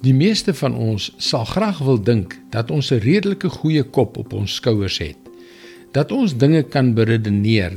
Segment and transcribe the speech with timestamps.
[0.00, 4.32] Die meeste van ons sal graag wil dink dat ons 'n redelike goeie kop op
[4.32, 5.18] ons skouers het.
[5.92, 7.76] Dat ons dinge kan beredeneer,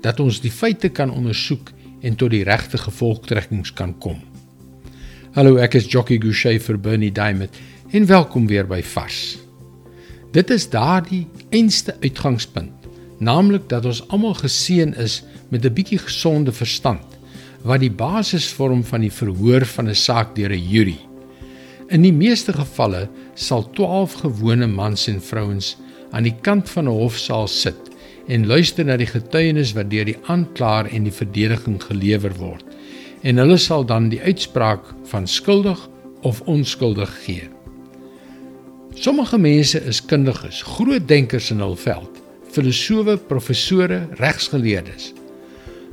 [0.00, 1.70] dat ons die feite kan ondersoek
[2.00, 4.16] en tot die regte gevolgtrekkings kan kom.
[5.32, 7.50] Hallo, ek is Jockey Gouchee vir Bernie Diamond
[7.90, 9.38] en welkom weer by Vars.
[10.32, 12.88] Dit is daardie einste uitgangspunt,
[13.18, 17.18] naamlik dat ons almal geseën is met 'n bietjie gesonde verstand
[17.62, 21.09] wat die basis vorm van die verhoor van 'n saak deur 'n jury.
[21.90, 25.72] In die meeste gevalle sal 12 gewone mans en vrouens
[26.14, 27.88] aan die kant van 'n hofsaal sit
[28.28, 32.62] en luister na die getuienis wat deur die aanklaer en die verdediging gelewer word.
[33.22, 35.88] En hulle sal dan die uitspraak van skuldig
[36.22, 37.48] of onskuldig gee.
[38.94, 45.12] Sommige mense is kundiges, groot denkers in hul veld, filosowe, professore, regsgeleerdes.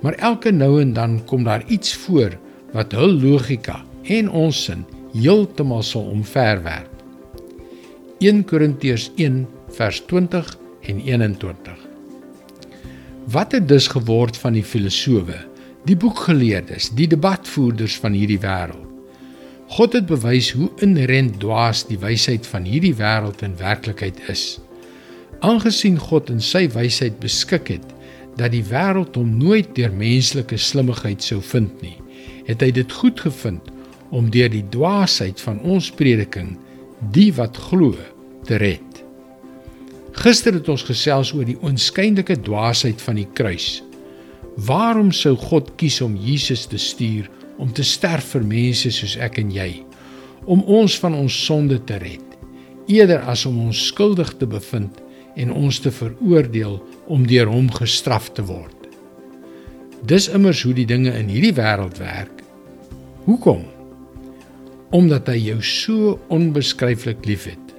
[0.00, 2.38] Maar elke nou en dan kom daar iets voor
[2.72, 6.90] wat hul logika en ons sin heeltemal sal omverwerp.
[8.22, 10.56] 1 Korintiërs 1 vers 20
[10.88, 11.80] en 21.
[13.32, 15.36] Wat het dus geword van die filosowe,
[15.84, 18.88] die boekgeleerdes, die debatvoerders van hierdie wêreld?
[19.72, 24.60] God het bewys hoe inherent dwaas die wysheid van hierdie wêreld in werklikheid is.
[25.40, 27.86] Aangesien God in sy wysheid beskik het,
[28.36, 31.96] dat die wêreld hom nooit deur menslike slimmigheid sou vind nie,
[32.46, 33.71] het hy dit goed gevind
[34.12, 36.54] om deur die dwaasheid van ons prediking
[37.14, 37.96] die wat glo
[38.46, 39.02] te red.
[40.22, 43.80] Gister het ons gesels oor die onskynlike dwaasheid van die kruis.
[44.68, 47.30] Waarom sou God kies om Jesus te stuur
[47.62, 49.70] om te sterf vir mense soos ek en jy,
[50.50, 52.24] om ons van ons sonde te red,
[52.90, 54.98] eerder as om ons skuldig te bevind
[55.38, 56.80] en ons te veroordeel
[57.12, 58.88] om deur hom gestraf te word.
[60.08, 62.42] Dis immers hoe die dinge in hierdie wêreld werk.
[63.28, 63.62] Hoekom?
[64.92, 67.72] Omdat hy jou so onbeskryflik liefhet.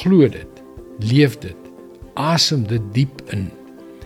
[0.00, 0.62] Glo dit,
[1.06, 1.70] leef dit,
[2.18, 3.48] asem dit diep in.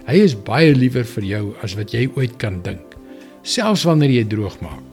[0.04, 2.98] Hy is baie liewer vir jou as wat jy ooit kan dink,
[3.42, 4.84] selfs wanneer jy droog maak.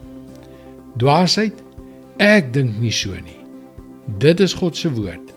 [1.02, 1.59] Dwaasheid?
[2.22, 3.38] Ek dink nie so nie.
[4.24, 5.31] Dit is God se woord,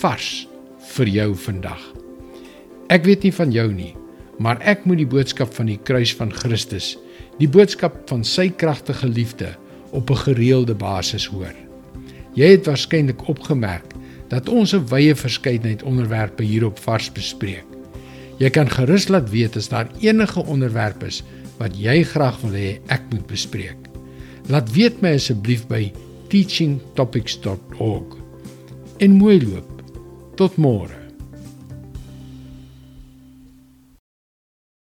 [0.00, 0.46] vars
[0.94, 1.80] vir jou vandag.
[2.92, 3.92] Ek weet nie van jou nie,
[4.40, 6.94] maar ek moet die boodskap van die kruis van Christus,
[7.38, 9.54] die boodskap van sy kragtige liefde
[9.92, 11.67] op 'n gereelde basis hoor.
[12.38, 13.96] Jy het waarskynlik opgemerk
[14.30, 17.66] dat ons 'n wye verskeidenheid onderwerpe hierop vars bespreek.
[18.38, 21.22] Jy kan gerus laat weet as daar enige onderwerpe is
[21.58, 23.76] wat jy graag wil hê ek moet bespreek.
[24.46, 25.92] Laat weet my asseblief by
[26.28, 28.16] teachingtopics.org.
[28.98, 29.82] En mooi loop.
[30.36, 31.07] Tot môre.